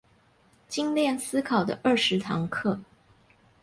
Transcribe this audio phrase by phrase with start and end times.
[0.67, 2.79] 精鍊思考的二十堂課